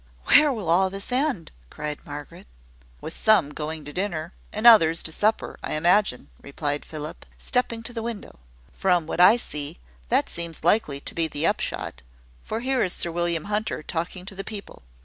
[0.29, 2.47] "Where will all this end?" cried Margaret.
[3.01, 7.93] "With some going to dinner, and others to supper, I imagine," replied Philip, stepping to
[7.93, 8.39] the window.
[8.73, 9.77] "From what I see,
[10.09, 12.01] that seems likely to be the upshot;
[12.43, 14.81] for here is Sir William Hunter talking to the people.